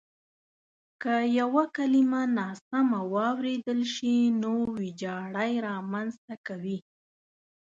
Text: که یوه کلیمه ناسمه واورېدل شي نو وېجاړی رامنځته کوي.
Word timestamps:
که 1.01 1.15
یوه 1.39 1.63
کلیمه 1.75 2.21
ناسمه 2.37 3.01
واورېدل 3.13 3.81
شي 3.93 4.15
نو 4.41 4.53
وېجاړی 4.77 5.51
رامنځته 5.67 6.33
کوي. 6.47 6.77